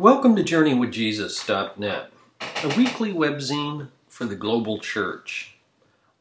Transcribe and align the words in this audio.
Welcome 0.00 0.34
to 0.34 0.42
JourneyWithJesus.net, 0.42 2.10
a 2.40 2.68
weekly 2.76 3.12
webzine 3.12 3.90
for 4.08 4.24
the 4.24 4.34
global 4.34 4.80
church. 4.80 5.54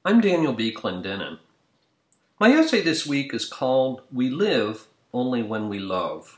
I'm 0.05 0.21
Daniel 0.21 0.53
B. 0.53 0.71
Clendenin. 0.71 1.39
My 2.39 2.51
essay 2.51 2.81
this 2.81 3.07
week 3.07 3.33
is 3.33 3.47
called 3.47 4.03
We 4.11 4.29
Live 4.29 4.85
Only 5.11 5.41
When 5.41 5.69
We 5.69 5.79
Love. 5.79 6.37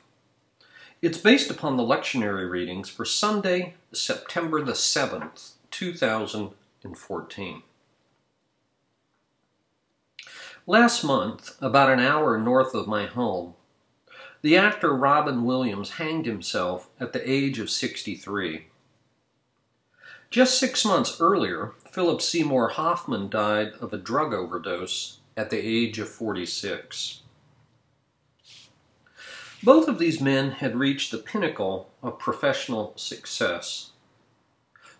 It's 1.02 1.18
based 1.18 1.52
upon 1.52 1.76
the 1.76 1.84
lectionary 1.84 2.50
readings 2.50 2.88
for 2.88 3.04
Sunday, 3.04 3.74
September 3.92 4.64
the 4.64 4.72
7th, 4.72 5.56
2014. 5.72 7.64
Last 10.66 11.04
month, 11.04 11.58
about 11.62 11.90
an 11.90 12.00
hour 12.00 12.38
north 12.38 12.74
of 12.74 12.88
my 12.88 13.08
home, 13.08 13.56
the 14.46 14.56
actor 14.56 14.94
Robin 14.94 15.44
Williams 15.44 15.94
hanged 15.94 16.28
himself 16.28 16.88
at 17.00 17.14
the 17.14 17.28
age 17.28 17.58
of 17.58 17.68
63. 17.68 18.68
Just 20.30 20.60
six 20.60 20.86
months 20.86 21.20
earlier, 21.20 21.72
Philip 21.90 22.22
Seymour 22.22 22.70
Hoffman 22.70 23.28
died 23.28 23.74
of 23.82 23.92
a 23.92 23.98
drug 23.98 24.36
overdose 24.36 25.18
at 25.36 25.50
the 25.50 25.58
age 25.58 25.98
of 25.98 26.10
46. 26.10 27.22
Both 29.64 29.88
of 29.88 29.98
these 29.98 30.22
men 30.22 30.52
had 30.52 30.76
reached 30.76 31.10
the 31.10 31.18
pinnacle 31.18 31.90
of 32.04 32.20
professional 32.20 32.94
success. 32.96 33.94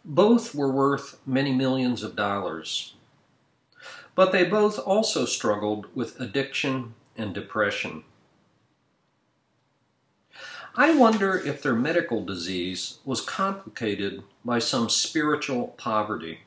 Both 0.04 0.56
were 0.56 0.72
worth 0.72 1.20
many 1.24 1.54
millions 1.54 2.02
of 2.02 2.16
dollars. 2.16 2.96
But 4.16 4.32
they 4.32 4.44
both 4.44 4.80
also 4.80 5.26
struggled 5.26 5.86
with 5.94 6.20
addiction 6.20 6.96
and 7.16 7.32
depression. 7.32 8.06
I 10.78 10.94
wonder 10.94 11.38
if 11.38 11.62
their 11.62 11.74
medical 11.74 12.26
disease 12.26 12.98
was 13.06 13.22
complicated 13.22 14.24
by 14.44 14.60
some 14.60 14.90
spiritual 14.90 15.70
poverty. 15.78 16.42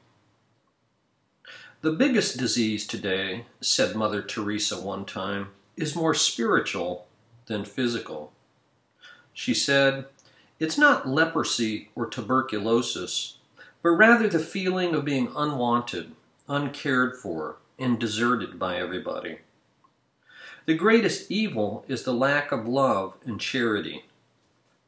The 1.80 1.92
biggest 1.92 2.36
disease 2.36 2.86
today, 2.86 3.46
said 3.62 3.96
Mother 3.96 4.20
Teresa 4.20 4.82
one 4.82 5.06
time, 5.06 5.48
is 5.78 5.96
more 5.96 6.12
spiritual 6.12 7.06
than 7.46 7.64
physical. 7.64 8.32
She 9.32 9.54
said, 9.54 10.04
It's 10.60 10.76
not 10.76 11.08
leprosy 11.08 11.88
or 11.94 12.04
tuberculosis, 12.04 13.38
but 13.82 13.90
rather 13.92 14.28
the 14.28 14.40
feeling 14.40 14.94
of 14.94 15.06
being 15.06 15.32
unwanted, 15.34 16.12
uncared 16.46 17.16
for, 17.16 17.56
and 17.78 17.98
deserted 17.98 18.58
by 18.58 18.76
everybody. 18.76 19.38
The 20.66 20.74
greatest 20.74 21.30
evil 21.30 21.86
is 21.88 22.02
the 22.02 22.12
lack 22.12 22.52
of 22.52 22.68
love 22.68 23.14
and 23.24 23.40
charity 23.40 24.04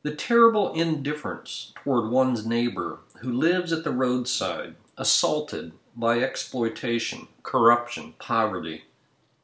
the 0.02 0.14
terrible 0.14 0.72
indifference 0.72 1.72
toward 1.76 2.10
one's 2.10 2.46
neighbor 2.46 3.00
who 3.20 3.32
lives 3.32 3.72
at 3.72 3.84
the 3.84 3.90
roadside, 3.90 4.74
assaulted 4.96 5.72
by 5.94 6.20
exploitation, 6.20 7.28
corruption, 7.42 8.14
poverty, 8.18 8.84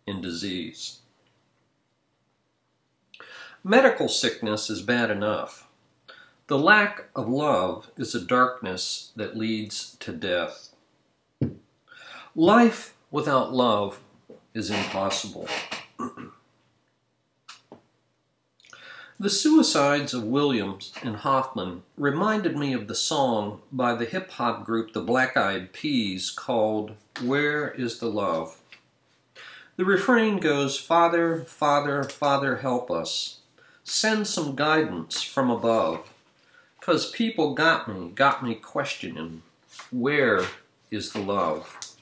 and 0.06 0.22
disease. 0.22 1.00
Medical 3.62 4.08
sickness 4.08 4.70
is 4.70 4.80
bad 4.80 5.10
enough. 5.10 5.66
The 6.46 6.58
lack 6.58 7.06
of 7.16 7.28
love 7.28 7.90
is 7.96 8.14
a 8.14 8.20
darkness 8.20 9.10
that 9.16 9.36
leads 9.36 9.96
to 10.00 10.12
death. 10.12 10.70
Life 12.34 12.94
without 13.10 13.52
love 13.52 14.00
is 14.54 14.70
impossible. 14.70 15.48
The 19.18 19.30
suicides 19.30 20.12
of 20.12 20.24
Williams 20.24 20.92
and 21.02 21.16
Hoffman 21.16 21.84
reminded 21.96 22.54
me 22.54 22.74
of 22.74 22.86
the 22.86 22.94
song 22.94 23.62
by 23.72 23.94
the 23.94 24.04
hip 24.04 24.30
hop 24.32 24.66
group 24.66 24.92
the 24.92 25.00
Black 25.00 25.38
Eyed 25.38 25.72
Peas 25.72 26.30
called 26.30 26.92
Where 27.22 27.70
is 27.70 27.98
the 27.98 28.10
Love? 28.10 28.58
The 29.76 29.86
refrain 29.86 30.38
goes, 30.38 30.78
Father, 30.78 31.44
Father, 31.44 32.04
Father, 32.04 32.56
help 32.56 32.90
us. 32.90 33.38
Send 33.84 34.26
some 34.26 34.54
guidance 34.54 35.22
from 35.22 35.48
above. 35.48 36.12
Because 36.78 37.10
people 37.10 37.54
got 37.54 37.88
me, 37.88 38.10
got 38.10 38.44
me 38.44 38.54
questioning, 38.54 39.40
where 39.90 40.44
is 40.90 41.12
the 41.12 41.20
love? 41.20 41.96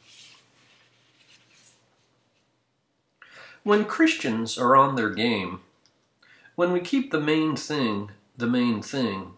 When 3.63 3.85
Christians 3.85 4.59
are 4.59 4.75
on 4.75 4.97
their 4.97 5.11
game, 5.11 5.61
when 6.57 6.73
we 6.73 6.81
keep 6.81 7.11
the 7.11 7.21
main 7.21 7.57
thing 7.57 8.11
the 8.37 8.47
main 8.47 8.83
thing, 8.83 9.33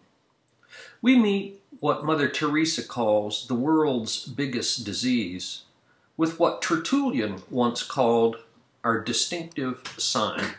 we 1.01 1.17
meet 1.17 1.61
what 1.79 2.05
Mother 2.05 2.27
Teresa 2.27 2.83
calls 2.83 3.47
the 3.47 3.55
world's 3.55 4.25
biggest 4.25 4.83
disease 4.83 5.63
with 6.15 6.39
what 6.39 6.61
Tertullian 6.61 7.43
once 7.51 7.83
called 7.83 8.37
our 8.83 8.99
distinctive 8.99 9.83
sign. 9.97 10.55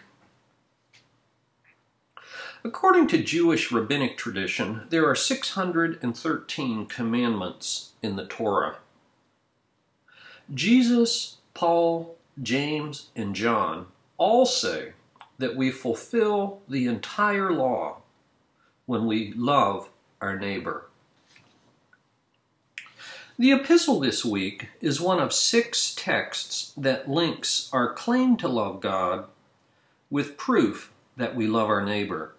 According 2.64 3.08
to 3.08 3.22
Jewish 3.22 3.72
rabbinic 3.72 4.16
tradition, 4.16 4.86
there 4.90 5.08
are 5.08 5.14
613 5.14 6.86
commandments 6.86 7.92
in 8.02 8.16
the 8.16 8.26
Torah. 8.26 8.76
Jesus, 10.52 11.36
Paul, 11.54 12.16
James, 12.42 13.08
and 13.16 13.34
John 13.34 13.86
all 14.16 14.46
say 14.46 14.92
that 15.38 15.56
we 15.56 15.70
fulfill 15.70 16.60
the 16.68 16.86
entire 16.86 17.52
law 17.52 17.98
when 18.86 19.06
we 19.06 19.32
love 19.34 19.88
our 20.20 20.38
neighbor. 20.38 20.86
The 23.38 23.52
epistle 23.52 24.00
this 24.00 24.24
week 24.24 24.68
is 24.80 25.00
one 25.00 25.20
of 25.20 25.32
six 25.32 25.94
texts 25.94 26.72
that 26.76 27.08
links 27.08 27.70
our 27.72 27.92
claim 27.92 28.36
to 28.38 28.48
love 28.48 28.80
God 28.80 29.26
with 30.10 30.36
proof 30.36 30.90
that 31.16 31.36
we 31.36 31.46
love 31.46 31.68
our 31.68 31.84
neighbor. 31.84 32.34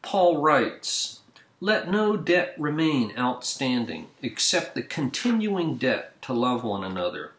Paul 0.00 0.40
writes, 0.40 1.20
Let 1.60 1.90
no 1.90 2.16
debt 2.16 2.54
remain 2.56 3.12
outstanding 3.18 4.06
except 4.22 4.74
the 4.74 4.82
continuing 4.82 5.76
debt 5.76 6.22
to 6.22 6.32
love 6.32 6.64
one 6.64 6.84
another. 6.84 7.32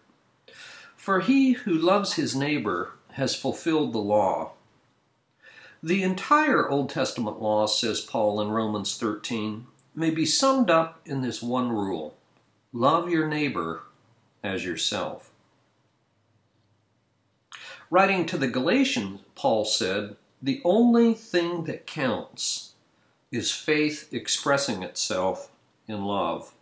For 0.96 1.22
he 1.22 1.54
who 1.54 1.74
loves 1.74 2.14
his 2.14 2.36
neighbor 2.36 2.92
has 3.14 3.36
fulfilled 3.36 3.94
the 3.94 4.00
law. 4.00 4.52
The 5.82 6.04
entire 6.04 6.70
Old 6.70 6.90
Testament 6.90 7.42
law, 7.42 7.66
says 7.66 8.02
Paul 8.02 8.42
in 8.42 8.50
Romans 8.50 8.98
13, 8.98 9.68
may 9.96 10.10
be 10.10 10.26
summed 10.26 10.70
up 10.70 11.00
in 11.06 11.22
this 11.22 11.42
one 11.42 11.70
rule 11.70 12.16
love 12.72 13.10
your 13.10 13.28
neighbor 13.28 13.84
as 14.44 14.64
yourself. 14.64 15.32
Writing 17.90 18.26
to 18.28 18.38
the 18.38 18.48
Galatians, 18.48 19.22
Paul 19.36 19.66
said, 19.66 20.16
The 20.42 20.62
only 20.64 21.14
thing 21.14 21.64
that 21.64 21.88
counts 21.88 22.74
is 23.32 23.52
faith 23.52 24.08
expressing 24.12 24.84
itself 24.84 25.50
in 25.88 26.06
love. 26.06 26.54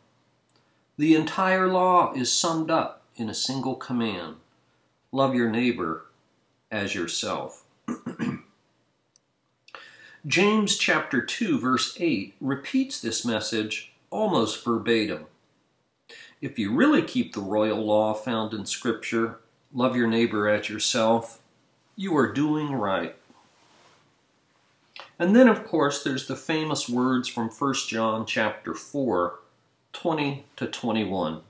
The 0.97 1.15
entire 1.15 1.67
law 1.67 2.13
is 2.13 2.31
summed 2.31 2.71
up 2.71 3.03
in 3.15 3.29
a 3.29 3.33
single 3.33 3.75
command 3.75 4.37
love 5.11 5.33
your 5.33 5.49
neighbor 5.49 6.06
as 6.71 6.95
yourself. 6.95 7.63
James 10.25 10.77
chapter 10.77 11.21
2 11.21 11.59
verse 11.59 11.95
8 11.99 12.35
repeats 12.41 12.99
this 12.99 13.23
message 13.23 13.93
almost 14.09 14.63
verbatim. 14.63 15.25
If 16.41 16.59
you 16.59 16.73
really 16.73 17.01
keep 17.01 17.33
the 17.33 17.41
royal 17.41 17.83
law 17.83 18.13
found 18.13 18.53
in 18.53 18.65
scripture, 18.65 19.39
love 19.73 19.95
your 19.95 20.07
neighbor 20.07 20.47
as 20.49 20.69
yourself, 20.69 21.39
you 21.95 22.15
are 22.17 22.31
doing 22.31 22.73
right. 22.73 23.15
And 25.17 25.35
then 25.35 25.47
of 25.47 25.65
course 25.65 26.03
there's 26.03 26.27
the 26.27 26.35
famous 26.35 26.87
words 26.89 27.27
from 27.27 27.49
1 27.49 27.73
John 27.87 28.25
chapter 28.25 28.73
4, 28.73 29.39
20 29.93 30.45
to 30.57 30.67
21. 30.67 31.41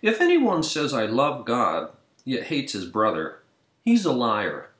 If 0.00 0.20
anyone 0.20 0.62
says 0.62 0.94
I 0.94 1.06
love 1.06 1.44
God, 1.44 1.90
yet 2.24 2.44
hates 2.44 2.72
his 2.72 2.86
brother, 2.86 3.40
he's 3.86 4.04
a 4.04 4.12
liar. 4.12 4.70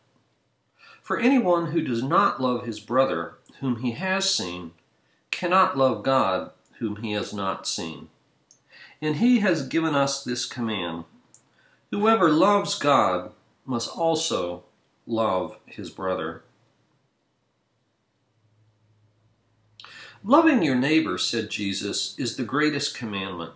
For 1.00 1.18
anyone 1.18 1.66
who 1.66 1.80
does 1.80 2.02
not 2.02 2.42
love 2.42 2.66
his 2.66 2.80
brother, 2.80 3.34
whom 3.60 3.76
he 3.76 3.92
has 3.92 4.28
seen, 4.28 4.72
cannot 5.30 5.78
love 5.78 6.02
God, 6.02 6.50
whom 6.80 6.96
he 6.96 7.12
has 7.12 7.32
not 7.32 7.68
seen. 7.68 8.08
And 9.00 9.16
he 9.16 9.38
has 9.38 9.68
given 9.68 9.94
us 9.94 10.22
this 10.22 10.44
command 10.44 11.04
Whoever 11.92 12.28
loves 12.28 12.76
God 12.76 13.30
must 13.64 13.96
also 13.96 14.64
love 15.06 15.56
his 15.66 15.88
brother. 15.88 16.42
Loving 20.24 20.64
your 20.64 20.74
neighbor, 20.74 21.16
said 21.16 21.48
Jesus, 21.48 22.18
is 22.18 22.36
the 22.36 22.42
greatest 22.42 22.96
commandment. 22.96 23.52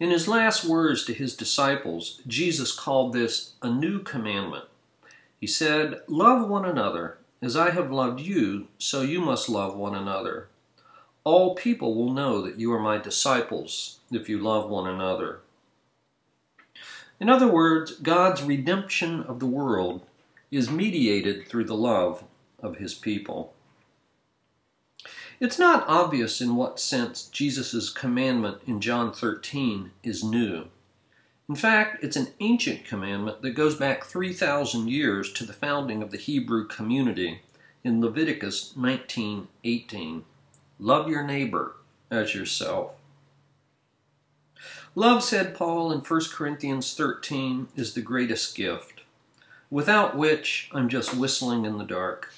In 0.00 0.10
his 0.10 0.26
last 0.26 0.64
words 0.64 1.04
to 1.04 1.12
his 1.12 1.36
disciples, 1.36 2.22
Jesus 2.26 2.72
called 2.72 3.12
this 3.12 3.52
a 3.60 3.68
new 3.68 3.98
commandment. 3.98 4.64
He 5.38 5.46
said, 5.46 6.00
Love 6.08 6.48
one 6.48 6.64
another 6.64 7.18
as 7.42 7.54
I 7.54 7.68
have 7.70 7.92
loved 7.92 8.18
you, 8.18 8.68
so 8.78 9.02
you 9.02 9.20
must 9.20 9.50
love 9.50 9.76
one 9.76 9.94
another. 9.94 10.48
All 11.22 11.54
people 11.54 11.94
will 11.94 12.14
know 12.14 12.40
that 12.40 12.58
you 12.58 12.72
are 12.72 12.80
my 12.80 12.96
disciples 12.96 13.98
if 14.10 14.26
you 14.26 14.38
love 14.38 14.70
one 14.70 14.86
another. 14.86 15.40
In 17.20 17.28
other 17.28 17.48
words, 17.48 17.92
God's 17.92 18.42
redemption 18.42 19.22
of 19.24 19.38
the 19.38 19.46
world 19.46 20.06
is 20.50 20.70
mediated 20.70 21.46
through 21.46 21.64
the 21.64 21.74
love 21.74 22.24
of 22.62 22.78
his 22.78 22.94
people. 22.94 23.52
It's 25.40 25.58
not 25.58 25.88
obvious 25.88 26.42
in 26.42 26.54
what 26.54 26.78
sense 26.78 27.26
Jesus' 27.32 27.88
commandment 27.88 28.58
in 28.66 28.78
John 28.78 29.10
13 29.10 29.90
is 30.02 30.22
new. 30.22 30.66
In 31.48 31.54
fact, 31.54 32.04
it's 32.04 32.16
an 32.16 32.34
ancient 32.40 32.84
commandment 32.84 33.40
that 33.40 33.52
goes 33.52 33.74
back 33.74 34.04
3,000 34.04 34.88
years 34.88 35.32
to 35.32 35.46
the 35.46 35.54
founding 35.54 36.02
of 36.02 36.10
the 36.10 36.18
Hebrew 36.18 36.68
community 36.68 37.40
in 37.82 38.02
Leviticus 38.02 38.74
19:18. 38.76 40.24
Love 40.78 41.08
your 41.08 41.22
neighbor 41.22 41.76
as 42.10 42.34
yourself. 42.34 42.92
Love, 44.94 45.24
said 45.24 45.54
Paul 45.54 45.90
in 45.90 46.02
1 46.02 46.32
Corinthians 46.32 46.92
13, 46.92 47.68
is 47.76 47.94
the 47.94 48.02
greatest 48.02 48.54
gift, 48.54 49.00
without 49.70 50.18
which 50.18 50.68
I'm 50.72 50.90
just 50.90 51.14
whistling 51.14 51.64
in 51.64 51.78
the 51.78 51.84
dark. 51.84 52.30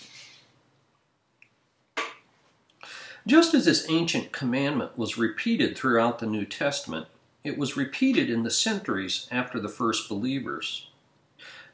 Just 3.26 3.54
as 3.54 3.66
this 3.66 3.86
ancient 3.88 4.32
commandment 4.32 4.98
was 4.98 5.16
repeated 5.16 5.76
throughout 5.76 6.18
the 6.18 6.26
New 6.26 6.44
Testament, 6.44 7.06
it 7.44 7.56
was 7.56 7.76
repeated 7.76 8.28
in 8.28 8.42
the 8.42 8.50
centuries 8.50 9.28
after 9.30 9.60
the 9.60 9.68
first 9.68 10.08
believers. 10.08 10.88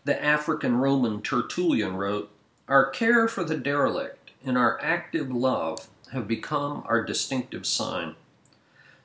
The 0.04 0.22
African 0.22 0.76
Roman 0.76 1.22
Tertullian 1.22 1.96
wrote, 1.96 2.30
Our 2.68 2.90
care 2.90 3.28
for 3.28 3.44
the 3.44 3.56
derelict 3.56 4.30
and 4.44 4.58
our 4.58 4.78
active 4.82 5.30
love 5.30 5.88
have 6.12 6.28
become 6.28 6.82
our 6.86 7.02
distinctive 7.02 7.66
sign. 7.66 8.14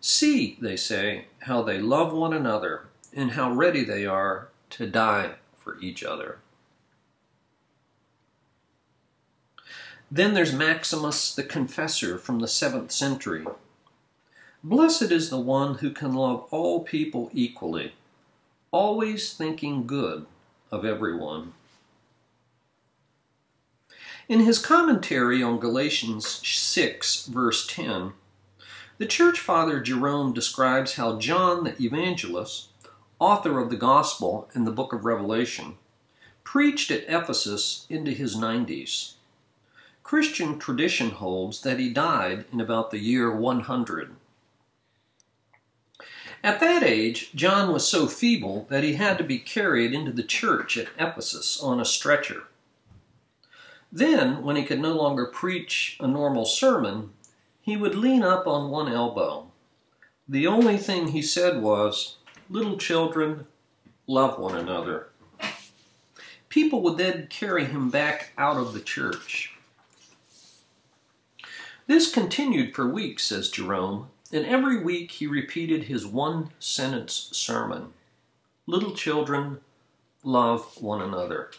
See, 0.02 0.58
they 0.62 0.76
say, 0.76 1.26
how 1.44 1.62
they 1.62 1.80
love 1.80 2.14
one 2.14 2.34
another 2.34 2.88
and 3.14 3.32
how 3.32 3.52
ready 3.52 3.86
they 3.86 4.06
are 4.06 4.50
to 4.72 4.88
die 4.88 5.36
for 5.56 5.80
each 5.80 6.04
other. 6.04 6.40
Then 10.16 10.36
there's 10.36 10.54
Maximus 10.54 11.34
the 11.34 11.42
Confessor 11.42 12.20
from 12.20 12.38
the 12.38 12.46
7th 12.46 12.92
century. 12.92 13.48
Blessed 14.64 15.12
is 15.12 15.32
the 15.32 15.40
one 15.40 15.80
who 15.80 15.90
can 15.90 16.14
love 16.14 16.46
all 16.52 16.84
people 16.84 17.32
equally, 17.34 17.94
always 18.70 19.34
thinking 19.34 19.88
good 19.88 20.28
of 20.72 20.86
everyone. 20.86 21.54
In 24.30 24.42
his 24.42 24.60
commentary 24.60 25.42
on 25.42 25.60
Galatians 25.60 26.28
6, 26.48 27.26
verse 27.26 27.66
10, 27.66 28.14
the 29.00 29.08
church 29.08 29.40
father 29.40 29.80
Jerome 29.82 30.32
describes 30.32 30.94
how 30.94 31.18
John 31.18 31.64
the 31.64 31.84
evangelist, 31.84 32.68
author 33.18 33.58
of 33.58 33.72
the 33.72 33.78
gospel 33.78 34.48
and 34.54 34.68
the 34.68 34.72
book 34.72 34.94
of 34.94 35.06
Revelation, 35.06 35.78
preached 36.44 36.92
at 36.92 37.06
Ephesus 37.08 37.88
into 37.90 38.12
his 38.12 38.36
90s. 38.36 39.14
Christian 40.14 40.60
tradition 40.60 41.10
holds 41.10 41.62
that 41.62 41.80
he 41.80 41.90
died 41.90 42.46
in 42.54 42.62
about 42.62 42.92
the 42.92 43.00
year 43.00 43.36
100. 43.36 44.16
At 46.44 46.60
that 46.60 46.84
age, 46.84 47.32
John 47.34 47.74
was 47.74 47.88
so 47.88 48.06
feeble 48.06 48.68
that 48.70 48.84
he 48.84 48.94
had 48.94 49.18
to 49.18 49.24
be 49.24 49.40
carried 49.40 49.92
into 49.92 50.12
the 50.12 50.22
church 50.22 50.78
at 50.78 50.90
Ephesus 51.00 51.60
on 51.60 51.80
a 51.80 51.84
stretcher. 51.84 52.44
Then, 53.92 54.44
when 54.44 54.56
he 54.56 54.66
could 54.66 54.80
no 54.80 54.94
longer 54.94 55.26
preach 55.26 55.98
a 56.00 56.06
normal 56.06 56.46
sermon, 56.46 57.10
he 57.60 57.76
would 57.76 57.96
lean 57.96 58.22
up 58.22 58.46
on 58.46 58.70
one 58.70 58.94
elbow. 58.94 59.48
The 60.30 60.46
only 60.46 60.78
thing 60.78 61.08
he 61.08 61.24
said 61.24 61.60
was, 61.60 62.18
Little 62.52 62.78
children, 62.78 63.48
love 64.06 64.38
one 64.38 64.56
another. 64.56 65.08
People 66.50 66.84
would 66.84 67.00
then 67.00 67.26
carry 67.32 67.66
him 67.66 67.90
back 67.90 68.32
out 68.38 68.58
of 68.58 68.74
the 68.74 68.80
church. 68.80 69.53
This 71.86 72.12
continued 72.12 72.74
for 72.74 72.88
weeks, 72.88 73.24
says 73.24 73.50
Jerome, 73.50 74.10
and 74.32 74.46
every 74.46 74.82
week 74.82 75.12
he 75.12 75.28
repeated 75.28 75.84
his 75.84 76.06
one 76.06 76.50
sentence 76.60 77.30
sermon 77.34 77.94
Little 78.66 78.94
children, 78.94 79.60
love 80.24 80.82
one 80.82 81.02
another. 81.02 81.52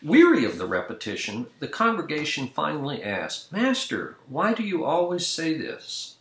Weary 0.00 0.44
of 0.44 0.56
the 0.56 0.66
repetition, 0.66 1.48
the 1.58 1.66
congregation 1.66 2.46
finally 2.46 3.02
asked, 3.02 3.50
Master, 3.50 4.16
why 4.28 4.52
do 4.54 4.62
you 4.62 4.84
always 4.84 5.26
say 5.26 5.54
this? 5.54 6.16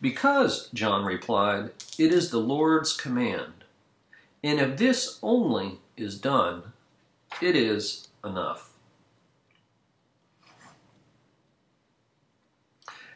Because, 0.00 0.68
John 0.72 1.04
replied, 1.04 1.72
it 1.98 2.12
is 2.12 2.30
the 2.30 2.38
Lord's 2.40 2.94
command. 2.94 3.64
And 4.42 4.58
if 4.58 4.78
this 4.78 5.18
only 5.22 5.80
is 5.98 6.18
done, 6.18 6.72
it 7.42 7.54
is 7.54 8.08
enough. 8.24 8.65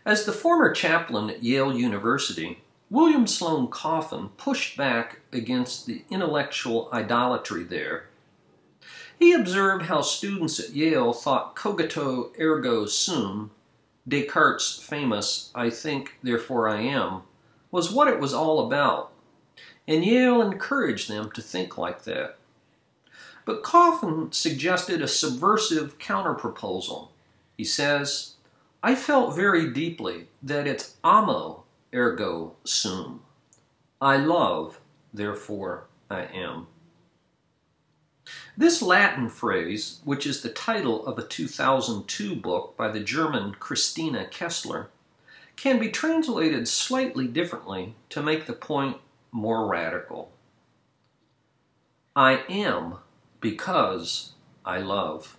As 0.05 0.25
the 0.25 0.32
former 0.32 0.73
chaplain 0.73 1.31
at 1.31 1.43
Yale 1.43 1.76
University, 1.76 2.62
William 2.88 3.26
Sloane 3.26 3.69
Coffin 3.69 4.31
pushed 4.37 4.76
back 4.76 5.20
against 5.32 5.87
the 5.87 6.05
intellectual 6.11 6.88
idolatry 6.93 7.64
there 7.64 8.11
he 9.20 9.35
observed 9.35 9.85
how 9.85 10.00
students 10.00 10.58
at 10.58 10.70
Yale 10.70 11.12
thought 11.12 11.55
cogito 11.55 12.32
ergo 12.41 12.87
sum, 12.87 13.50
Descartes' 14.08 14.82
famous 14.82 15.50
I 15.55 15.69
think, 15.69 16.17
therefore 16.23 16.70
I 16.70 16.81
am, 16.81 17.23
was 17.70 17.93
what 17.93 18.08
it 18.08 18.19
was 18.19 18.32
all 18.32 18.67
about, 18.67 19.12
and 19.87 20.02
Yale 20.02 20.41
encouraged 20.41 21.11
them 21.11 21.31
to 21.32 21.43
think 21.43 21.76
like 21.76 22.05
that. 22.05 22.38
But 23.44 23.62
Coffin 23.62 24.32
suggested 24.32 25.02
a 25.02 25.08
subversive 25.08 25.99
counterproposal. 25.99 27.08
He 27.58 27.64
says, 27.64 28.37
I 28.82 28.94
felt 28.94 29.37
very 29.37 29.71
deeply 29.71 30.29
that 30.43 30.67
it's 30.67 30.97
amo 31.05 31.65
ergo 31.94 32.56
sum. 32.65 33.23
I 34.00 34.17
love, 34.17 34.81
therefore 35.12 35.88
I 36.11 36.23
am. 36.23 36.67
This 38.56 38.81
Latin 38.81 39.29
phrase, 39.29 40.00
which 40.05 40.27
is 40.27 40.43
the 40.43 40.49
title 40.49 41.06
of 41.06 41.19
a 41.19 41.27
2002 41.27 42.37
book 42.37 42.77
by 42.77 42.88
the 42.91 43.00
German 43.00 43.55
Christina 43.59 44.26
Kessler, 44.26 44.88
can 45.57 45.78
be 45.78 45.90
translated 45.90 46.66
slightly 46.66 47.26
differently 47.26 47.95
to 48.09 48.23
make 48.23 48.47
the 48.47 48.55
point 48.55 48.97
more 49.31 49.66
radical. 49.66 50.31
I 52.16 52.45
am 52.49 52.97
because 53.40 54.33
I 54.64 54.78
love. 54.78 55.37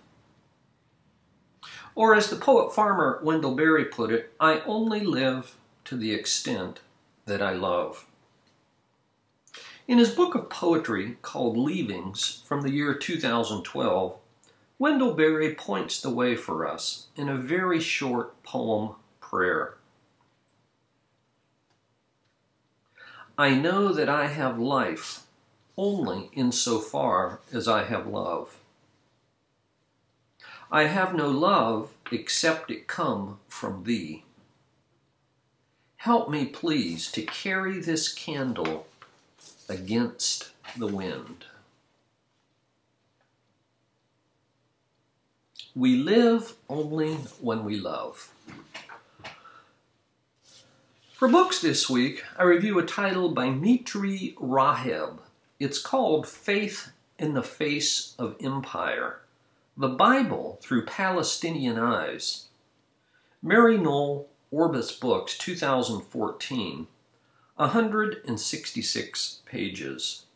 Or, 1.94 2.14
as 2.14 2.30
the 2.30 2.36
poet 2.36 2.74
farmer 2.74 3.20
Wendell 3.22 3.54
Berry 3.54 3.84
put 3.84 4.10
it, 4.10 4.32
I 4.40 4.60
only 4.60 5.00
live 5.00 5.56
to 5.84 5.96
the 5.96 6.12
extent 6.12 6.80
that 7.26 7.42
I 7.42 7.52
love. 7.52 8.06
In 9.86 9.98
his 9.98 10.14
book 10.14 10.34
of 10.34 10.48
poetry 10.48 11.18
called 11.22 11.56
Leavings 11.56 12.42
from 12.46 12.62
the 12.62 12.70
year 12.70 12.94
2012, 12.94 14.16
Wendell 14.78 15.14
Berry 15.14 15.54
points 15.54 16.00
the 16.00 16.10
way 16.10 16.34
for 16.34 16.66
us 16.66 17.08
in 17.14 17.28
a 17.28 17.36
very 17.36 17.78
short 17.78 18.42
poem 18.42 18.94
prayer. 19.20 19.74
I 23.36 23.54
know 23.54 23.92
that 23.92 24.08
I 24.08 24.28
have 24.28 24.58
life 24.58 25.26
only 25.76 26.30
in 26.32 26.52
so 26.52 26.78
far 26.78 27.40
as 27.52 27.66
I 27.66 27.84
have 27.84 28.06
love. 28.06 28.58
I 30.74 30.84
have 30.84 31.14
no 31.14 31.28
love 31.28 31.90
except 32.10 32.70
it 32.70 32.86
come 32.86 33.40
from 33.46 33.84
thee. 33.84 34.24
Help 35.96 36.30
me, 36.30 36.46
please, 36.46 37.12
to 37.12 37.20
carry 37.20 37.78
this 37.78 38.10
candle 38.10 38.86
against 39.68 40.48
the 40.78 40.86
wind. 40.86 41.44
We 45.74 45.96
live 45.96 46.54
only 46.70 47.16
when 47.38 47.66
we 47.66 47.76
love. 47.78 48.32
For 51.12 51.28
books 51.28 51.60
this 51.60 51.90
week, 51.90 52.24
I 52.38 52.44
review 52.44 52.78
a 52.78 52.86
title 52.86 53.28
by 53.28 53.50
Mitri 53.50 54.34
Raheb. 54.40 55.18
It's 55.60 55.78
called 55.78 56.26
Faith 56.26 56.92
in 57.18 57.34
the 57.34 57.42
Face 57.42 58.14
of 58.18 58.36
Empire 58.40 59.21
The 59.74 59.88
Bible 59.88 60.58
Through 60.60 60.84
Palestinian 60.84 61.78
Eyes. 61.78 62.48
Maryknoll 63.42 64.26
Orbis 64.50 64.92
Books, 64.92 65.38
2014. 65.38 66.88
166 67.56 69.40
pages. 69.46 70.26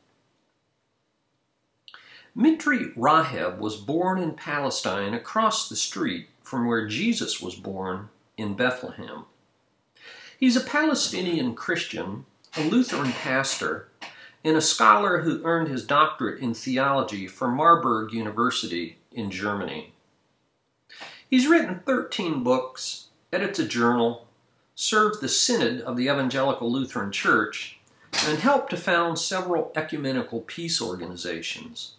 Mitri 2.34 2.94
Raheb 2.96 3.58
was 3.58 3.76
born 3.76 4.18
in 4.18 4.32
Palestine 4.32 5.12
across 5.12 5.68
the 5.68 5.76
street 5.76 6.30
from 6.40 6.66
where 6.66 6.88
Jesus 6.88 7.38
was 7.38 7.56
born 7.56 8.08
in 8.38 8.54
Bethlehem. 8.54 9.26
He's 10.40 10.56
a 10.56 10.62
Palestinian 10.62 11.54
Christian, 11.54 12.24
a 12.56 12.66
Lutheran 12.70 13.12
pastor, 13.12 13.90
and 14.42 14.56
a 14.56 14.62
scholar 14.62 15.20
who 15.20 15.44
earned 15.44 15.68
his 15.68 15.84
doctorate 15.84 16.40
in 16.40 16.54
theology 16.54 17.26
from 17.26 17.54
Marburg 17.54 18.14
University 18.14 18.96
in 19.16 19.30
Germany. 19.30 19.92
He's 21.28 21.48
written 21.48 21.80
13 21.84 22.44
books, 22.44 23.06
edits 23.32 23.58
a 23.58 23.66
journal, 23.66 24.28
served 24.76 25.20
the 25.20 25.28
Synod 25.28 25.80
of 25.80 25.96
the 25.96 26.04
Evangelical 26.04 26.70
Lutheran 26.70 27.10
Church, 27.10 27.78
and 28.26 28.38
helped 28.38 28.70
to 28.70 28.76
found 28.76 29.18
several 29.18 29.72
ecumenical 29.74 30.42
peace 30.42 30.80
organizations. 30.80 31.94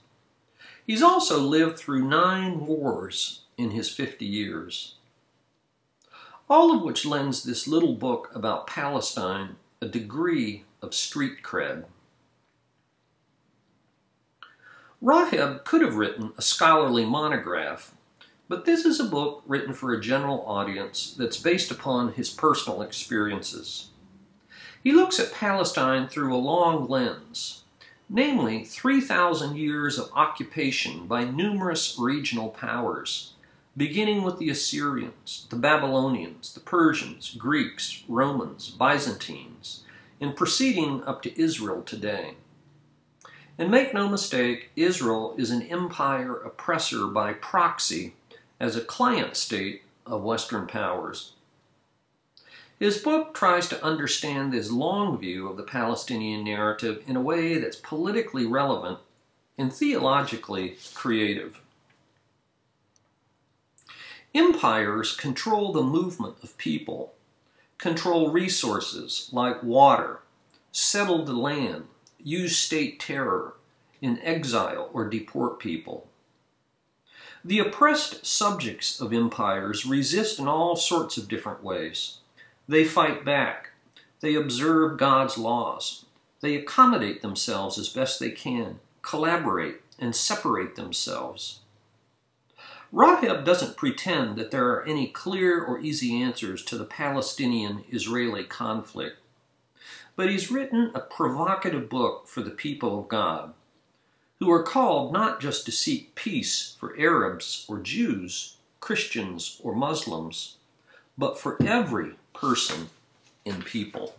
He's 0.85 1.03
also 1.03 1.41
lived 1.41 1.77
through 1.77 2.07
nine 2.07 2.65
wars 2.65 3.41
in 3.57 3.71
his 3.71 3.89
50 3.89 4.25
years. 4.25 4.95
All 6.49 6.73
of 6.73 6.81
which 6.81 7.05
lends 7.05 7.43
this 7.43 7.67
little 7.67 7.93
book 7.93 8.31
about 8.33 8.67
Palestine 8.67 9.57
a 9.81 9.87
degree 9.87 10.63
of 10.81 10.93
street 10.93 11.43
cred. 11.43 11.85
Raheb 15.01 15.63
could 15.63 15.81
have 15.81 15.95
written 15.95 16.33
a 16.39 16.41
scholarly 16.41 17.05
monograph, 17.05 17.93
but 18.49 18.65
this 18.65 18.83
is 18.83 18.99
a 18.99 19.03
book 19.03 19.43
written 19.45 19.71
for 19.71 19.93
a 19.93 20.01
general 20.01 20.43
audience 20.47 21.13
that's 21.15 21.39
based 21.39 21.69
upon 21.69 22.13
his 22.13 22.31
personal 22.31 22.81
experiences. 22.81 23.89
He 24.83 24.91
looks 24.91 25.19
at 25.19 25.31
Palestine 25.31 26.07
through 26.07 26.35
a 26.35 26.37
long 26.37 26.87
lens, 26.87 27.63
namely 28.09 28.63
3,000 28.63 29.55
years 29.55 29.99
of 29.99 30.09
occupation 30.15 31.05
by 31.05 31.25
numerous 31.25 31.97
regional 31.99 32.49
powers, 32.49 33.33
beginning 33.75 34.23
with 34.23 34.39
the 34.39 34.49
Assyrians, 34.49 35.45
the 35.51 35.57
Babylonians, 35.57 36.55
the 36.55 36.59
Persians, 36.59 37.35
Greeks, 37.35 38.03
Romans, 38.07 38.71
Byzantines, 38.71 39.83
and 40.19 40.35
proceeding 40.35 41.03
up 41.03 41.21
to 41.21 41.39
Israel 41.39 41.83
today. 41.83 42.33
And 43.57 43.71
make 43.71 43.93
no 43.93 44.07
mistake, 44.07 44.69
Israel 44.75 45.33
is 45.37 45.49
an 45.49 45.63
empire 45.63 46.35
oppressor 46.35 47.07
by 47.07 47.33
proxy 47.33 48.13
as 48.59 48.75
a 48.75 48.81
client 48.81 49.35
state 49.35 49.83
of 50.05 50.23
Western 50.23 50.67
powers. 50.67 51.33
His 52.79 52.99
book 52.99 53.33
tries 53.33 53.67
to 53.69 53.83
understand 53.83 54.53
this 54.53 54.69
long 54.69 55.17
view 55.17 55.47
of 55.49 55.57
the 55.57 55.63
Palestinian 55.63 56.43
narrative 56.43 57.03
in 57.07 57.15
a 57.15 57.21
way 57.21 57.57
that's 57.57 57.77
politically 57.77 58.45
relevant 58.45 58.99
and 59.57 59.73
theologically 59.73 60.77
creative. 60.93 61.59
Empires 64.35 65.15
control 65.15 65.71
the 65.71 65.81
movement 65.81 66.35
of 66.43 66.57
people, 66.59 67.15
control 67.79 68.29
resources 68.29 69.29
like 69.31 69.63
water, 69.63 70.19
settle 70.71 71.25
the 71.25 71.33
land, 71.33 71.85
use 72.27 72.57
state 72.57 72.99
terror, 72.99 73.53
in 74.01 74.19
exile 74.19 74.89
or 74.91 75.09
deport 75.09 75.59
people. 75.59 76.07
The 77.43 77.59
oppressed 77.59 78.25
subjects 78.25 78.99
of 78.99 79.13
empires 79.13 79.85
resist 79.85 80.37
in 80.37 80.47
all 80.47 80.75
sorts 80.75 81.17
of 81.17 81.29
different 81.29 81.63
ways. 81.63 82.17
They 82.67 82.83
fight 82.83 83.23
back. 83.23 83.69
They 84.19 84.35
observe 84.35 84.97
God's 84.97 85.37
laws. 85.37 86.05
They 86.41 86.55
accommodate 86.55 87.21
themselves 87.21 87.77
as 87.77 87.87
best 87.87 88.19
they 88.19 88.31
can, 88.31 88.81
collaborate, 89.01 89.81
and 89.97 90.13
separate 90.13 90.75
themselves. 90.75 91.61
Raheb 92.93 93.45
doesn't 93.45 93.77
pretend 93.77 94.35
that 94.35 94.51
there 94.51 94.67
are 94.69 94.83
any 94.83 95.07
clear 95.07 95.63
or 95.63 95.79
easy 95.79 96.21
answers 96.21 96.63
to 96.65 96.77
the 96.77 96.85
Palestinian 96.85 97.85
Israeli 97.89 98.43
conflict 98.43 99.17
but 100.17 100.29
he's 100.29 100.51
written 100.51 100.91
a 100.93 100.99
provocative 100.99 101.87
book 101.87 102.27
for 102.27 102.41
the 102.41 102.49
people 102.49 102.99
of 102.99 103.07
God, 103.07 103.53
who 104.39 104.51
are 104.51 104.63
called 104.63 105.13
not 105.13 105.39
just 105.39 105.63
to 105.65 105.71
seek 105.71 106.15
peace 106.15 106.75
for 106.79 106.99
Arabs 106.99 107.65
or 107.69 107.79
Jews, 107.79 108.57
Christians 108.79 109.61
or 109.63 109.75
Muslims, 109.75 110.57
but 111.17 111.39
for 111.39 111.61
every 111.63 112.15
person 112.33 112.89
in 113.45 113.61
people. 113.61 114.15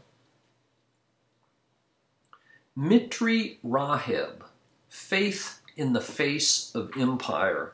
Mitri 2.77 3.59
Raheb, 3.67 4.43
Faith 4.89 5.61
in 5.77 5.95
the 5.95 6.01
Face 6.01 6.73
of 6.77 6.93
Empire, 6.97 7.73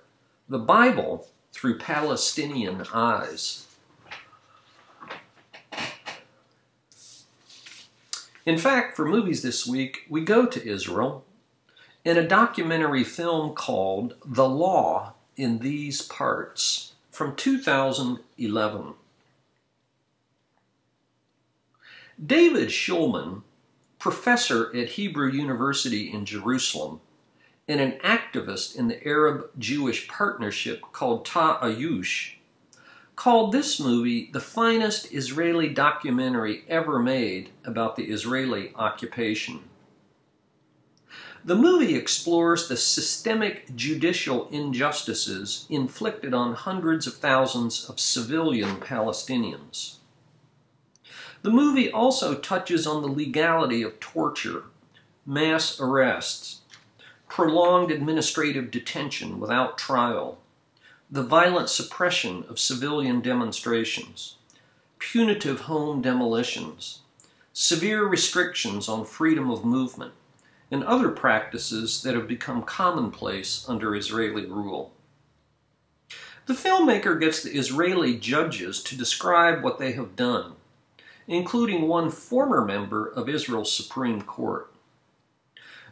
the 0.48 0.58
Bible 0.58 1.28
through 1.52 1.78
Palestinian 1.78 2.84
eyes. 2.92 3.66
In 8.46 8.58
fact, 8.58 8.94
for 8.94 9.06
movies 9.06 9.42
this 9.42 9.66
week, 9.66 10.04
we 10.08 10.22
go 10.22 10.44
to 10.44 10.66
Israel 10.66 11.24
in 12.04 12.18
a 12.18 12.28
documentary 12.28 13.04
film 13.04 13.54
called 13.54 14.14
The 14.24 14.48
Law 14.48 15.14
in 15.36 15.60
These 15.60 16.02
Parts 16.02 16.92
from 17.10 17.34
2011. 17.36 18.94
David 22.24 22.68
Shulman, 22.68 23.42
professor 23.98 24.74
at 24.76 24.90
Hebrew 24.90 25.30
University 25.30 26.12
in 26.12 26.26
Jerusalem 26.26 27.00
and 27.66 27.80
an 27.80 27.92
activist 28.04 28.76
in 28.76 28.88
the 28.88 29.02
Arab 29.06 29.48
Jewish 29.58 30.06
partnership 30.06 30.82
called 30.92 31.24
Ta'ayush, 31.24 32.34
called 33.16 33.52
this 33.52 33.78
movie 33.78 34.30
the 34.32 34.40
finest 34.40 35.12
Israeli 35.12 35.68
documentary 35.68 36.64
ever 36.68 36.98
made 36.98 37.50
about 37.64 37.96
the 37.96 38.04
Israeli 38.04 38.72
occupation. 38.76 39.60
The 41.44 41.54
movie 41.54 41.94
explores 41.94 42.68
the 42.68 42.76
systemic 42.76 43.76
judicial 43.76 44.48
injustices 44.48 45.66
inflicted 45.68 46.32
on 46.32 46.54
hundreds 46.54 47.06
of 47.06 47.16
thousands 47.16 47.84
of 47.84 48.00
civilian 48.00 48.76
Palestinians. 48.76 49.96
The 51.42 51.50
movie 51.50 51.92
also 51.92 52.34
touches 52.34 52.86
on 52.86 53.02
the 53.02 53.08
legality 53.08 53.82
of 53.82 54.00
torture, 54.00 54.64
mass 55.26 55.78
arrests, 55.78 56.62
prolonged 57.28 57.90
administrative 57.90 58.70
detention 58.70 59.38
without 59.38 59.76
trial, 59.76 60.38
the 61.14 61.22
violent 61.22 61.68
suppression 61.68 62.44
of 62.48 62.58
civilian 62.58 63.20
demonstrations, 63.20 64.34
punitive 64.98 65.60
home 65.60 66.02
demolitions, 66.02 67.02
severe 67.52 68.04
restrictions 68.04 68.88
on 68.88 69.04
freedom 69.04 69.48
of 69.48 69.64
movement, 69.64 70.12
and 70.72 70.82
other 70.82 71.10
practices 71.10 72.02
that 72.02 72.16
have 72.16 72.26
become 72.26 72.64
commonplace 72.64 73.64
under 73.68 73.94
Israeli 73.94 74.44
rule. 74.44 74.92
The 76.46 76.54
filmmaker 76.54 77.20
gets 77.20 77.44
the 77.44 77.56
Israeli 77.56 78.18
judges 78.18 78.82
to 78.82 78.98
describe 78.98 79.62
what 79.62 79.78
they 79.78 79.92
have 79.92 80.16
done, 80.16 80.54
including 81.28 81.86
one 81.86 82.10
former 82.10 82.64
member 82.64 83.06
of 83.06 83.28
Israel's 83.28 83.72
Supreme 83.72 84.20
Court. 84.20 84.74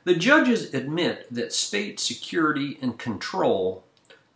The 0.03 0.17
judges 0.17 0.75
admit 0.75 1.29
that 1.31 1.53
state 1.53 2.01
security 2.01 2.77
and 2.83 2.99
control 2.99 3.85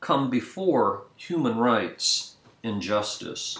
come 0.06 0.30
before 0.30 1.02
human 1.16 1.58
rights 1.58 2.36
and 2.62 2.80
justice. 2.80 3.58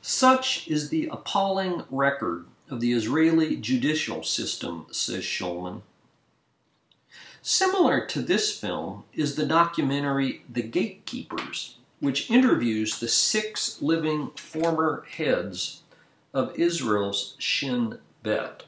Such 0.00 0.68
is 0.68 0.88
the 0.88 1.08
appalling 1.10 1.82
record 1.90 2.46
of 2.70 2.78
the 2.78 2.92
Israeli 2.92 3.56
judicial 3.56 4.22
system, 4.22 4.86
says 4.92 5.24
Shulman. 5.24 5.82
Similar 7.42 8.06
to 8.06 8.22
this 8.22 8.56
film 8.56 9.02
is 9.12 9.34
the 9.34 9.44
documentary 9.44 10.44
The 10.48 10.62
Gatekeepers, 10.62 11.78
which 11.98 12.30
interviews 12.30 13.00
the 13.00 13.08
six 13.08 13.82
living 13.82 14.30
former 14.36 15.04
heads 15.10 15.82
of 16.32 16.56
Israel's 16.56 17.34
Shin 17.40 17.98
Bet. 18.22 18.62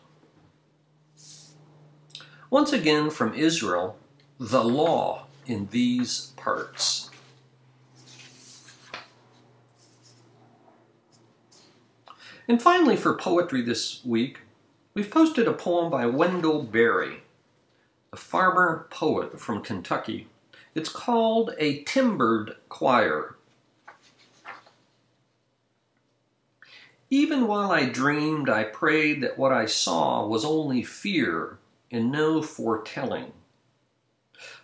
Once 2.50 2.73
again 2.73 3.11
from 3.11 3.33
Israel, 3.33 3.97
the 4.40 4.64
law 4.64 5.25
in 5.47 5.69
these 5.71 6.33
parts. 6.37 7.11
And 12.49 12.62
finally, 12.62 12.97
for 12.97 13.15
poetry 13.15 13.62
this 13.62 14.05
week, 14.05 14.41
we've 14.95 15.11
posted 15.11 15.49
a 15.49 15.53
poem 15.53 15.91
by 15.91 16.07
Wendell 16.07 16.62
Berry, 16.62 17.23
a 18.12 18.17
farmer 18.17 18.87
poet 18.91 19.41
from 19.41 19.62
Kentucky. 19.62 20.29
It's 20.75 20.88
called 20.88 21.55
A 21.59 21.83
Timbered 21.83 22.57
Choir. 22.69 23.37
Even 27.11 27.47
while 27.47 27.71
I 27.71 27.87
dreamed, 27.87 28.49
I 28.49 28.65
prayed 28.65 29.23
that 29.23 29.38
what 29.38 29.53
I 29.53 29.67
saw 29.67 30.26
was 30.26 30.45
only 30.45 30.83
fear 30.83 31.59
and 31.91 32.11
no 32.11 32.43
foretelling. 32.43 33.33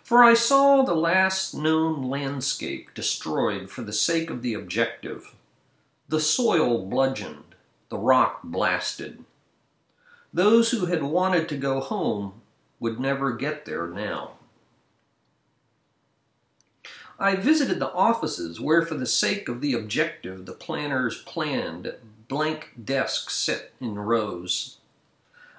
For 0.03 0.23
I 0.23 0.33
saw 0.33 0.83
the 0.83 0.95
last 0.95 1.53
known 1.53 2.03
landscape 2.03 2.93
destroyed 2.93 3.69
for 3.69 3.81
the 3.81 3.93
sake 3.93 4.29
of 4.29 4.41
the 4.41 4.53
objective, 4.53 5.35
the 6.09 6.19
soil 6.19 6.85
bludgeoned, 6.85 7.55
the 7.89 7.97
rock 7.97 8.41
blasted. 8.43 9.23
Those 10.33 10.71
who 10.71 10.87
had 10.87 11.03
wanted 11.03 11.47
to 11.49 11.57
go 11.57 11.79
home 11.79 12.41
would 12.79 12.99
never 12.99 13.31
get 13.31 13.65
there 13.65 13.87
now. 13.87 14.33
I 17.19 17.35
visited 17.35 17.79
the 17.79 17.93
offices 17.93 18.59
where, 18.59 18.81
for 18.81 18.95
the 18.95 19.05
sake 19.05 19.47
of 19.47 19.61
the 19.61 19.73
objective, 19.73 20.45
the 20.45 20.53
planners 20.53 21.21
planned 21.21 21.93
blank 22.27 22.71
desks 22.83 23.35
set 23.35 23.71
in 23.79 23.95
rows. 23.95 24.79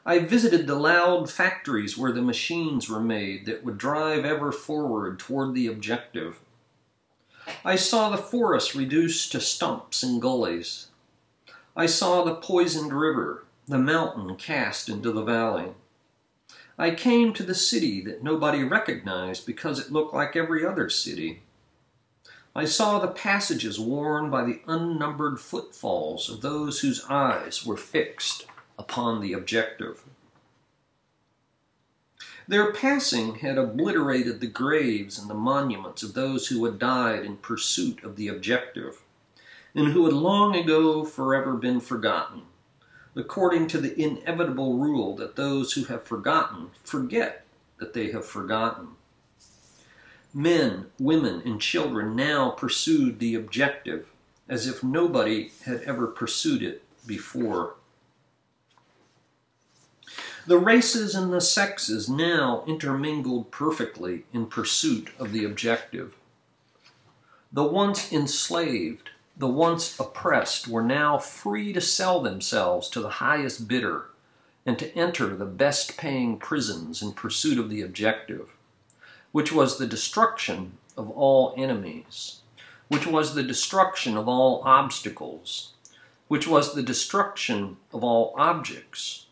I 0.06 0.18
visited 0.18 0.66
the 0.66 0.74
loud 0.74 1.30
factories 1.30 1.96
where 1.96 2.12
the 2.12 2.20
machines 2.20 2.90
were 2.90 3.00
made 3.00 3.46
that 3.46 3.64
would 3.64 3.78
drive 3.78 4.26
ever 4.26 4.52
forward 4.52 5.18
toward 5.18 5.54
the 5.54 5.66
objective. 5.66 6.40
I 7.64 7.76
saw 7.76 8.10
the 8.10 8.18
forest 8.18 8.74
reduced 8.74 9.32
to 9.32 9.40
stumps 9.40 10.02
and 10.02 10.20
gullies. 10.20 10.88
I 11.74 11.86
saw 11.86 12.22
the 12.22 12.34
poisoned 12.34 12.92
river, 12.92 13.44
the 13.66 13.78
mountain 13.78 14.36
cast 14.36 14.90
into 14.90 15.10
the 15.10 15.24
valley. 15.24 15.72
I 16.78 16.90
came 16.90 17.32
to 17.32 17.42
the 17.42 17.54
city 17.54 18.02
that 18.02 18.22
nobody 18.22 18.62
recognized 18.62 19.46
because 19.46 19.78
it 19.78 19.92
looked 19.92 20.12
like 20.12 20.36
every 20.36 20.66
other 20.66 20.90
city. 20.90 21.40
I 22.54 22.66
saw 22.66 22.98
the 22.98 23.08
passages 23.08 23.80
worn 23.80 24.28
by 24.28 24.44
the 24.44 24.60
unnumbered 24.66 25.40
footfalls 25.40 26.28
of 26.28 26.42
those 26.42 26.80
whose 26.80 27.04
eyes 27.08 27.64
were 27.64 27.78
fixed 27.78 28.46
upon 28.78 29.20
the 29.20 29.32
objective. 29.32 30.02
Their 32.46 32.72
passing 32.72 33.36
had 33.36 33.56
obliterated 33.56 34.40
the 34.40 34.46
graves 34.46 35.18
and 35.18 35.30
the 35.30 35.34
monuments 35.34 36.02
of 36.02 36.14
those 36.14 36.48
who 36.48 36.64
had 36.64 36.78
died 36.78 37.24
in 37.24 37.38
pursuit 37.38 38.04
of 38.04 38.16
the 38.16 38.28
objective, 38.28 39.00
and 39.74 39.88
who 39.88 40.04
had 40.04 40.14
long 40.14 40.54
ago 40.54 41.04
forever 41.04 41.54
been 41.54 41.80
forgotten, 41.80 42.42
according 43.16 43.66
to 43.68 43.80
the 43.80 43.98
inevitable 44.00 44.76
rule 44.76 45.16
that 45.16 45.36
those 45.36 45.72
who 45.72 45.84
have 45.84 46.04
forgotten 46.04 46.70
forget 46.82 47.46
that 47.78 47.94
they 47.94 48.10
have 48.10 48.26
forgotten. 48.26 48.88
Men, 50.34 50.86
women, 50.98 51.42
and 51.44 51.60
children 51.60 52.14
now 52.14 52.50
pursued 52.50 53.20
the 53.20 53.34
objective 53.34 54.08
as 54.48 54.66
if 54.66 54.82
nobody 54.82 55.52
had 55.64 55.80
ever 55.82 56.06
pursued 56.06 56.62
it 56.62 56.82
before. 57.06 57.76
The 60.46 60.58
races 60.58 61.14
and 61.14 61.32
the 61.32 61.40
sexes 61.40 62.06
now 62.06 62.64
intermingled 62.66 63.50
perfectly 63.50 64.26
in 64.30 64.44
pursuit 64.44 65.08
of 65.18 65.32
the 65.32 65.42
objective. 65.42 66.16
The 67.50 67.64
once 67.64 68.12
enslaved, 68.12 69.08
the 69.38 69.48
once 69.48 69.98
oppressed 69.98 70.68
were 70.68 70.82
now 70.82 71.16
free 71.16 71.72
to 71.72 71.80
sell 71.80 72.20
themselves 72.20 72.90
to 72.90 73.00
the 73.00 73.24
highest 73.24 73.68
bidder 73.68 74.10
and 74.66 74.78
to 74.78 74.94
enter 74.94 75.34
the 75.34 75.46
best 75.46 75.96
paying 75.96 76.36
prisons 76.36 77.00
in 77.00 77.12
pursuit 77.12 77.58
of 77.58 77.70
the 77.70 77.80
objective, 77.80 78.50
which 79.32 79.50
was 79.50 79.78
the 79.78 79.86
destruction 79.86 80.76
of 80.94 81.10
all 81.10 81.54
enemies, 81.56 82.40
which 82.88 83.06
was 83.06 83.34
the 83.34 83.42
destruction 83.42 84.14
of 84.14 84.28
all 84.28 84.60
obstacles, 84.66 85.72
which 86.28 86.46
was 86.46 86.74
the 86.74 86.82
destruction 86.82 87.78
of 87.94 88.04
all 88.04 88.34
objects 88.36 89.24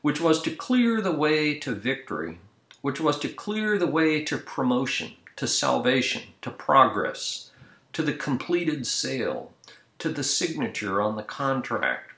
which 0.00 0.20
was 0.20 0.40
to 0.42 0.54
clear 0.54 1.00
the 1.00 1.12
way 1.12 1.58
to 1.58 1.74
victory, 1.74 2.38
which 2.82 3.00
was 3.00 3.18
to 3.18 3.28
clear 3.28 3.78
the 3.78 3.86
way 3.86 4.22
to 4.24 4.38
promotion, 4.38 5.12
to 5.36 5.46
salvation, 5.46 6.22
to 6.42 6.50
progress, 6.50 7.50
to 7.92 8.02
the 8.02 8.12
completed 8.12 8.86
sale, 8.86 9.52
to 9.98 10.08
the 10.08 10.22
signature 10.22 11.02
on 11.02 11.16
the 11.16 11.22
contract, 11.22 12.12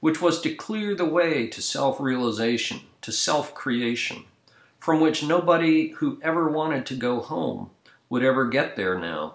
which 0.00 0.20
was 0.20 0.40
to 0.40 0.54
clear 0.54 0.94
the 0.94 1.04
way 1.04 1.46
to 1.46 1.62
self 1.62 2.00
realization, 2.00 2.80
to 3.02 3.12
self 3.12 3.54
creation, 3.54 4.24
from 4.80 5.00
which 5.00 5.22
nobody 5.22 5.90
who 5.90 6.18
ever 6.22 6.48
wanted 6.48 6.84
to 6.86 6.96
go 6.96 7.20
home 7.20 7.70
would 8.08 8.24
ever 8.24 8.46
get 8.46 8.74
there 8.74 8.98
now. 8.98 9.34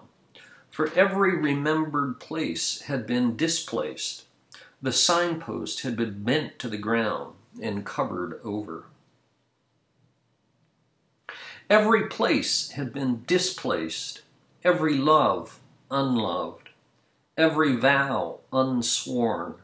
For 0.70 0.92
every 0.92 1.34
remembered 1.38 2.20
place 2.20 2.82
had 2.82 3.06
been 3.06 3.36
displaced. 3.36 4.24
The 4.82 4.92
signpost 4.92 5.80
had 5.80 5.96
been 5.96 6.22
bent 6.22 6.58
to 6.58 6.68
the 6.68 6.76
ground 6.76 7.35
and 7.60 7.84
covered 7.84 8.40
over. 8.44 8.84
Every 11.68 12.08
place 12.08 12.70
had 12.70 12.92
been 12.92 13.24
displaced, 13.26 14.22
every 14.62 14.96
love 14.96 15.58
unloved, 15.90 16.68
every 17.36 17.76
vow 17.76 18.38
unsworn, 18.52 19.56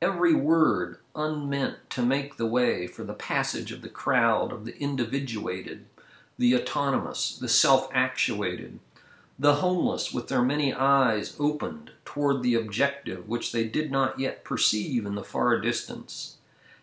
every 0.00 0.34
word 0.34 0.98
unmeant 1.14 1.90
to 1.90 2.02
make 2.02 2.36
the 2.36 2.46
way 2.46 2.86
for 2.86 3.04
the 3.04 3.12
passage 3.12 3.70
of 3.70 3.82
the 3.82 3.88
crowd 3.88 4.52
of 4.52 4.64
the 4.64 4.78
individuated, 4.78 5.84
the 6.38 6.56
autonomous, 6.56 7.36
the 7.36 7.48
self 7.48 7.88
actuated, 7.92 8.78
the 9.38 9.56
homeless 9.56 10.12
with 10.12 10.28
their 10.28 10.42
many 10.42 10.72
eyes 10.72 11.36
opened 11.38 11.90
toward 12.04 12.42
the 12.42 12.54
objective 12.54 13.28
which 13.28 13.52
they 13.52 13.64
did 13.64 13.90
not 13.90 14.18
yet 14.18 14.44
perceive 14.44 15.04
in 15.04 15.14
the 15.14 15.24
far 15.24 15.60
distance 15.60 16.36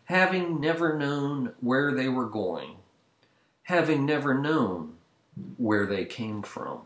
having 0.08 0.60
never 0.62 0.98
known 0.98 1.54
where 1.60 1.94
they 1.94 2.08
were 2.08 2.30
going, 2.30 2.78
having 3.64 4.06
never 4.06 4.34
known 4.34 4.94
where 5.58 5.86
they 5.86 6.06
came 6.06 6.42
from. 6.42 6.80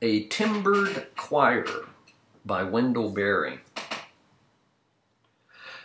A 0.00 0.24
Timbered 0.24 1.06
Choir 1.16 1.86
by 2.44 2.64
Wendell 2.64 3.10
Berry. 3.10 3.60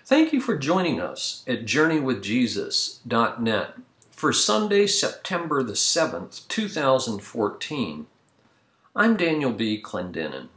Thank 0.04 0.34
you 0.34 0.42
for 0.42 0.58
joining 0.58 1.00
us 1.00 1.44
at 1.46 1.66
JourneyWithJesus.net 1.66 3.76
for 4.10 4.34
Sunday, 4.34 4.88
September 4.88 5.62
the 5.62 5.74
7th, 5.74 6.48
2014. 6.48 8.08
I'm 8.96 9.16
Daniel 9.16 9.52
B. 9.52 9.80
Clendenin. 9.80 10.48